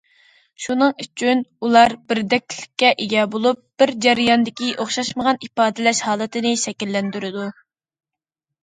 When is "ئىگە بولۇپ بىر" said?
3.05-3.95